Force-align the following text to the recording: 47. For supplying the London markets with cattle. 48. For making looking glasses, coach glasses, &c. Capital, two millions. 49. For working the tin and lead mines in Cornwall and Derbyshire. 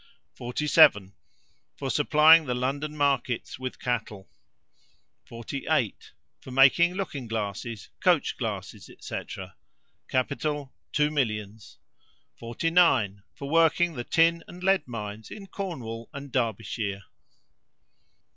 47. 0.33 1.13
For 1.77 1.91
supplying 1.91 2.45
the 2.47 2.55
London 2.55 2.97
markets 2.97 3.59
with 3.59 3.77
cattle. 3.77 4.31
48. 5.25 6.13
For 6.39 6.49
making 6.49 6.95
looking 6.95 7.27
glasses, 7.27 7.89
coach 8.03 8.35
glasses, 8.35 8.89
&c. 8.99 9.19
Capital, 10.07 10.73
two 10.91 11.11
millions. 11.11 11.77
49. 12.39 13.21
For 13.35 13.47
working 13.47 13.93
the 13.93 14.03
tin 14.03 14.43
and 14.47 14.63
lead 14.63 14.87
mines 14.87 15.29
in 15.29 15.45
Cornwall 15.45 16.09
and 16.13 16.31
Derbyshire. 16.31 17.03